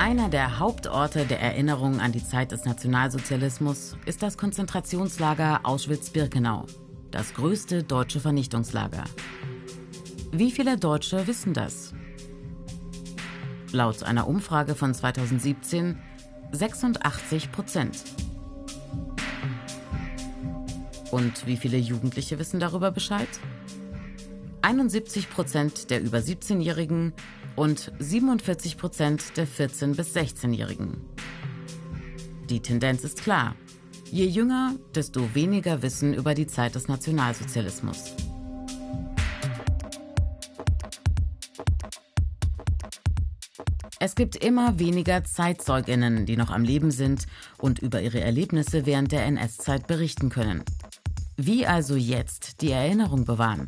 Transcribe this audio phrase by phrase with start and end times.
[0.00, 6.64] Einer der Hauptorte der Erinnerung an die Zeit des Nationalsozialismus ist das Konzentrationslager Auschwitz-Birkenau,
[7.10, 9.04] das größte deutsche Vernichtungslager.
[10.32, 11.92] Wie viele Deutsche wissen das?
[13.72, 15.98] Laut einer Umfrage von 2017
[16.52, 18.02] 86 Prozent.
[21.10, 23.28] Und wie viele Jugendliche wissen darüber Bescheid?
[24.62, 27.12] 71 Prozent der über 17-Jährigen
[27.56, 30.96] und 47 Prozent der 14- bis 16-Jährigen.
[32.48, 33.54] Die Tendenz ist klar.
[34.10, 38.14] Je jünger, desto weniger Wissen über die Zeit des Nationalsozialismus.
[44.02, 47.26] Es gibt immer weniger Zeitzeuginnen, die noch am Leben sind
[47.58, 50.64] und über ihre Erlebnisse während der NS-Zeit berichten können.
[51.36, 53.66] Wie also jetzt die Erinnerung bewahren?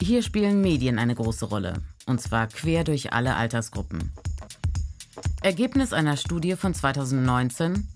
[0.00, 1.74] Hier spielen Medien eine große Rolle,
[2.06, 4.12] und zwar quer durch alle Altersgruppen.
[5.42, 7.88] Ergebnis einer Studie von 2019.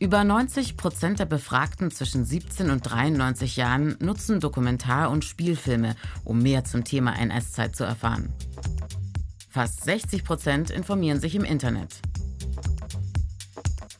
[0.00, 5.94] Über 90 Prozent der Befragten zwischen 17 und 93 Jahren nutzen Dokumentar- und Spielfilme,
[6.24, 8.32] um mehr zum Thema NS-Zeit zu erfahren.
[9.48, 12.00] Fast 60 Prozent informieren sich im Internet.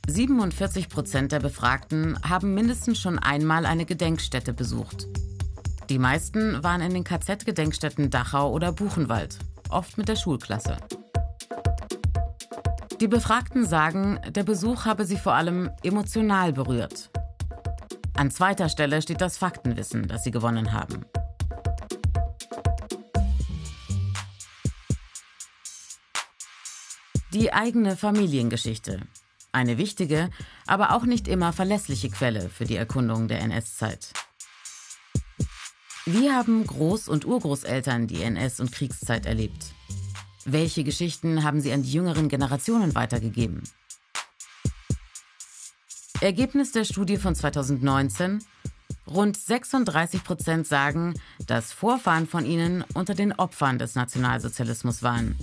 [0.09, 5.07] 47 Prozent der Befragten haben mindestens schon einmal eine Gedenkstätte besucht.
[5.89, 9.39] Die meisten waren in den KZ-Gedenkstätten Dachau oder Buchenwald,
[9.71, 10.77] oft mit der Schulklasse.
[13.01, 17.11] Die Befragten sagen, der Besuch habe sie vor allem emotional berührt.
[18.15, 21.07] An zweiter Stelle steht das Faktenwissen, das sie gewonnen haben.
[27.33, 29.01] Die eigene Familiengeschichte.
[29.53, 30.29] Eine wichtige,
[30.67, 34.13] aber auch nicht immer verlässliche Quelle für die Erkundung der NS-Zeit.
[36.11, 39.75] Wie haben Groß- und Urgroßeltern die NS- und Kriegszeit erlebt?
[40.47, 43.63] Welche Geschichten haben sie an die jüngeren Generationen weitergegeben?
[46.23, 48.43] Ergebnis der Studie von 2019.
[49.07, 51.13] Rund 36 Prozent sagen,
[51.47, 55.37] dass Vorfahren von ihnen unter den Opfern des Nationalsozialismus waren.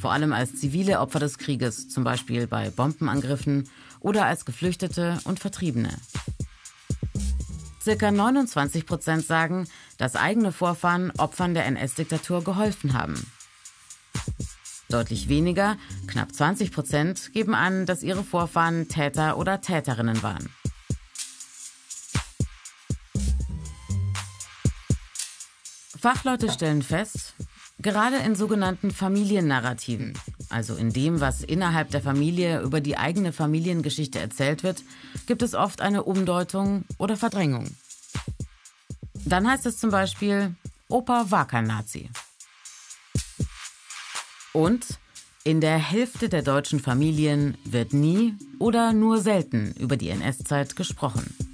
[0.00, 3.68] Vor allem als zivile Opfer des Krieges, zum Beispiel bei Bombenangriffen
[4.00, 5.90] oder als Geflüchtete und Vertriebene.
[7.82, 13.14] Circa 29 Prozent sagen, dass eigene Vorfahren Opfern der NS-Diktatur geholfen haben.
[14.88, 20.48] Deutlich weniger, knapp 20 Prozent, geben an, dass ihre Vorfahren Täter oder Täterinnen waren.
[26.00, 27.34] Fachleute stellen fest,
[27.80, 30.14] gerade in sogenannten Familiennarrativen,
[30.50, 34.82] also in dem, was innerhalb der Familie über die eigene Familiengeschichte erzählt wird,
[35.26, 37.66] gibt es oft eine Umdeutung oder Verdrängung.
[39.24, 40.54] Dann heißt es zum Beispiel,
[40.88, 42.08] Opa war kein Nazi.
[44.52, 44.86] Und
[45.44, 51.47] in der Hälfte der deutschen Familien wird nie oder nur selten über die NS-Zeit gesprochen.